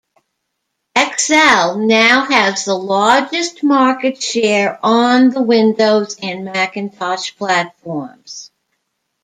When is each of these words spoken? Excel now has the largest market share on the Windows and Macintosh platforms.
Excel 0.95 1.77
now 1.77 2.25
has 2.25 2.65
the 2.65 2.73
largest 2.73 3.61
market 3.63 4.19
share 4.19 4.79
on 4.83 5.29
the 5.29 5.43
Windows 5.43 6.17
and 6.23 6.43
Macintosh 6.43 7.35
platforms. 7.37 8.49